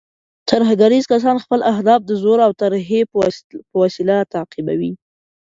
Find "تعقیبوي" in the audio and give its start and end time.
4.33-4.91